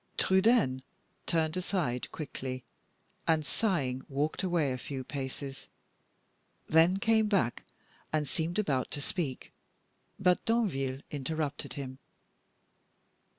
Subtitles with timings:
[0.17, 0.81] Trudaine
[1.27, 2.63] turned aside quickly,
[3.27, 5.67] and, sighing, walked away a few paces;
[6.67, 7.61] then came back,
[8.11, 9.53] and seemed about to speak,
[10.19, 11.99] but Danville interrupted him.